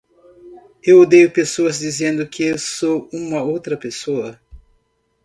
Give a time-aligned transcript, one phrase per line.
[0.81, 4.41] Eu odeio pessoas dizendo que sou como outra pessoa.